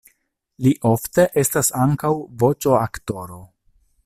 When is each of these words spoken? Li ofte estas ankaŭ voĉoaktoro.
Li 0.67 0.71
ofte 0.91 1.25
estas 1.43 1.71
ankaŭ 1.83 2.13
voĉoaktoro. 2.45 3.43